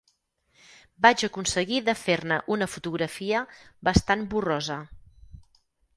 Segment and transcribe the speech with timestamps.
[1.05, 3.45] Vaig aconseguir de fer-ne una fotografia
[3.89, 4.79] bastant borrosa